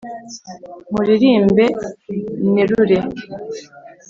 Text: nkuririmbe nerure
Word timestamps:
nkuririmbe 0.89 1.65
nerure 2.53 2.99